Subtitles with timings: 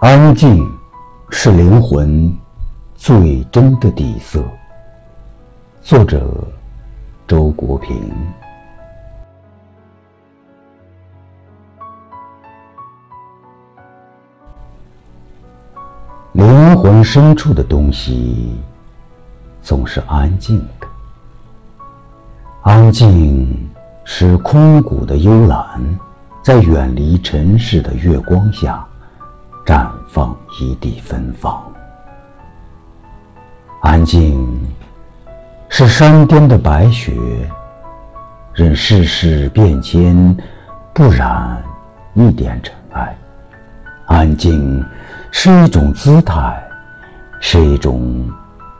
[0.00, 0.66] 安静
[1.28, 2.34] 是灵魂
[2.94, 4.42] 最真的底色。
[5.82, 6.26] 作者：
[7.28, 8.10] 周国平。
[16.32, 18.58] 灵魂深处的东西
[19.60, 20.86] 总是安静的。
[22.62, 23.68] 安静
[24.06, 25.78] 是空谷的幽兰，
[26.42, 28.86] 在远离尘世的月光下。
[29.70, 31.62] 绽放一地芬芳。
[33.82, 34.44] 安静，
[35.68, 37.12] 是山巅的白雪，
[38.52, 40.36] 任世事变迁，
[40.92, 41.62] 不染
[42.14, 43.16] 一点尘埃。
[44.06, 44.84] 安静，
[45.30, 46.60] 是一种姿态，
[47.38, 48.28] 是一种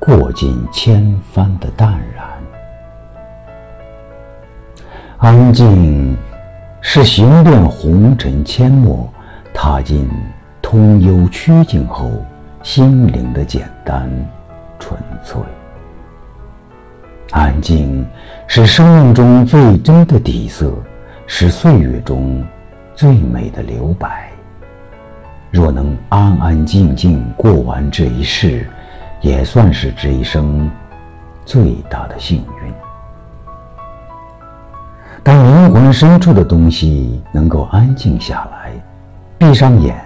[0.00, 2.26] 过尽千帆的淡然。
[5.18, 6.18] 安静，
[6.80, 9.08] 是行遍红尘阡陌，
[9.54, 10.10] 踏进。
[10.72, 12.10] 空幽曲径后，
[12.62, 14.10] 心灵的简单、
[14.78, 15.38] 纯粹、
[17.30, 18.02] 安静，
[18.46, 20.72] 是生命中最真的底色，
[21.26, 22.42] 是岁月中
[22.94, 24.30] 最美的留白。
[25.50, 28.66] 若能安安静静过完这一世，
[29.20, 30.70] 也算是这一生
[31.44, 32.72] 最大的幸运。
[35.22, 38.72] 当灵魂深处的东西能够安静下来，
[39.36, 40.02] 闭上眼。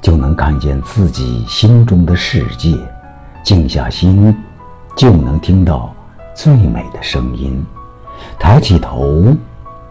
[0.00, 2.76] 就能看见自己心中的世界，
[3.42, 4.34] 静下心，
[4.96, 5.94] 就能听到
[6.34, 7.62] 最美的声音；
[8.38, 9.34] 抬起头，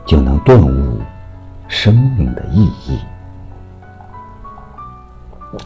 [0.06, 1.00] 就能顿悟
[1.68, 3.00] 生命的意义。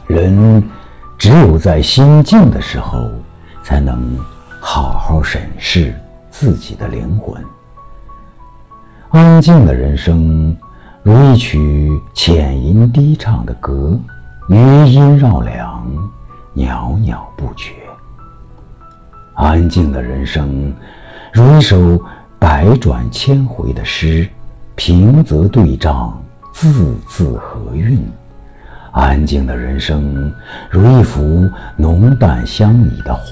[0.08, 0.64] 人
[1.18, 3.10] 只有在心静的时候，
[3.64, 4.18] 才能
[4.60, 5.94] 好好审视
[6.30, 7.44] 自己的灵魂。
[9.10, 10.56] 安静的人生，
[11.04, 14.00] 如一曲浅吟低唱的歌。
[14.48, 14.58] 余
[14.88, 15.86] 音绕梁，
[16.54, 17.74] 袅袅不绝。
[19.36, 20.74] 安静的人生，
[21.32, 22.02] 如一首
[22.38, 24.28] 百转千回的诗，
[24.76, 26.22] 平仄对仗，
[26.52, 28.04] 字字合韵。
[28.92, 30.34] 安静的人生，
[30.70, 33.24] 如一幅浓淡相宜的画，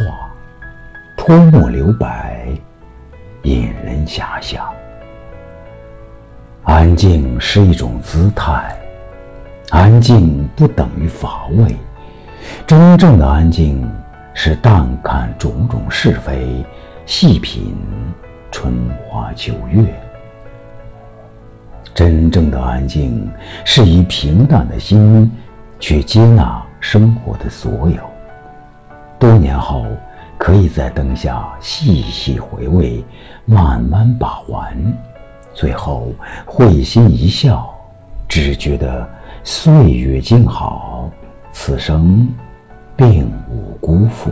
[1.17, 2.47] 泼墨留白，
[3.41, 4.65] 引人遐想。
[6.63, 8.78] 安静是一种姿态。
[9.69, 11.75] 安静不等于乏味，
[12.65, 13.87] 真正的安静
[14.33, 16.65] 是淡看种种是非，
[17.05, 17.75] 细品
[18.51, 18.73] 春
[19.07, 19.85] 花秋月。
[21.93, 23.29] 真正的安静
[23.63, 25.31] 是以平淡的心
[25.79, 28.01] 去接纳生活的所有。
[29.19, 29.85] 多年后，
[30.39, 33.05] 可以在灯下细细回味，
[33.45, 34.75] 慢慢把玩，
[35.53, 36.11] 最后
[36.43, 37.68] 会心一笑，
[38.29, 39.05] 只觉得。
[39.41, 41.09] 岁月静好，
[41.53, 42.27] 此生
[42.95, 44.29] 并无辜负。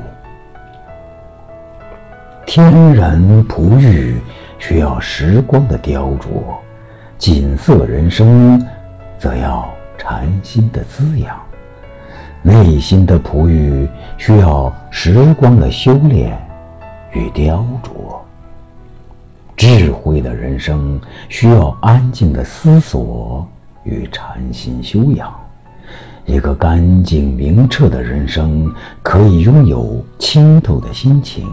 [2.45, 4.19] 天然璞玉
[4.59, 6.27] 需要时光的雕琢，
[7.17, 8.61] 锦瑟人生
[9.17, 11.39] 则要禅心的滋养。
[12.41, 13.87] 内心的璞玉
[14.17, 16.37] 需要时光的修炼
[17.13, 18.17] 与雕琢，
[19.55, 20.99] 智慧的人生
[21.29, 23.47] 需要安静的思索。
[23.87, 25.33] 与禅心修养，
[26.25, 28.69] 一个干净明澈的人生，
[29.01, 31.47] 可以拥有清透的心情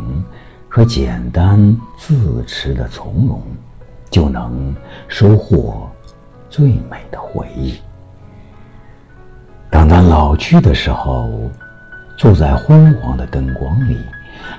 [0.69, 3.41] 和简单自持的从容，
[4.11, 4.75] 就能
[5.07, 5.89] 收获
[6.51, 7.77] 最美的回忆。
[9.71, 11.31] 当他老去的时候，
[12.19, 13.97] 坐在昏黄的灯光里，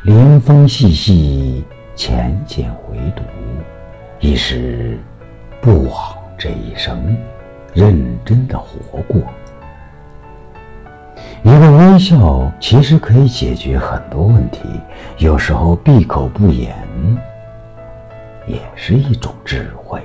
[0.04, 1.64] 临风细细
[1.94, 3.22] 浅浅回读，
[4.20, 4.98] 已是
[5.62, 7.18] 不枉这一生。
[7.76, 9.22] 认真的活过，
[11.44, 14.62] 一个微笑其实可以解决很多问题。
[15.18, 16.74] 有时候闭口不言，
[18.48, 20.02] 也是一种智慧。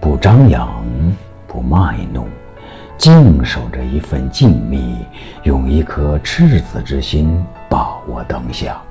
[0.00, 0.84] 不张扬，
[1.46, 2.26] 不卖弄，
[2.98, 4.96] 静守着一份静谧，
[5.44, 7.40] 用一颗赤子之心
[7.70, 8.82] 把握当下。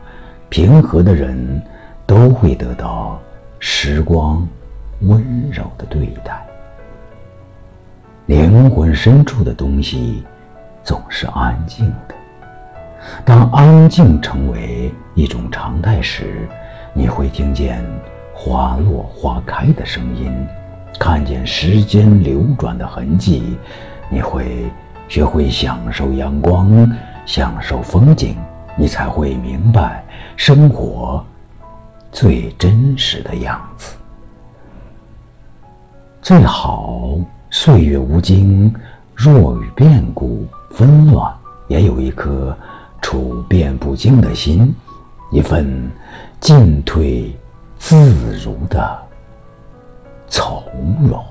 [0.48, 1.62] 平和的人
[2.06, 3.20] 都会得到
[3.60, 4.48] 时光
[5.02, 6.42] 温柔的对待。
[8.26, 10.24] 灵魂深处的东西
[10.82, 12.16] 总是安静的。
[13.26, 16.48] 当安静成为一种常态时，
[16.94, 17.84] 你会听见
[18.34, 20.32] 花落花开的声音，
[20.98, 23.58] 看见时间流转的痕迹。
[24.10, 24.72] 你会
[25.10, 26.90] 学会享受阳光，
[27.26, 28.38] 享受风景，
[28.78, 30.02] 你才会明白
[30.38, 31.22] 生活
[32.10, 33.98] 最真实的样子。
[36.22, 37.18] 最好。
[37.66, 38.76] 岁月无惊，
[39.16, 41.34] 若与变故纷乱，
[41.70, 42.54] 也有一颗
[43.02, 44.76] 处变不惊的心，
[45.32, 45.90] 一份
[46.42, 47.34] 进退
[47.78, 47.96] 自
[48.44, 49.00] 如的
[50.28, 50.62] 从
[51.08, 51.24] 容。